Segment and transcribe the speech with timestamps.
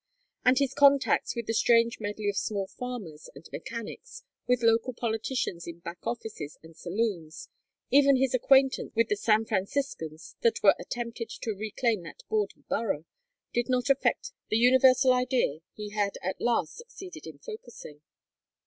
[0.43, 5.67] And his contacts with the strange medley of small farmers and mechanics, with local politicians
[5.67, 7.49] in back offices and saloons,
[7.91, 13.05] even his acquaintance with the San Franciscans that were attempting to reclaim that bawdy borough,
[13.53, 18.01] did not affect the universal idea he had at last succeeded in focussing.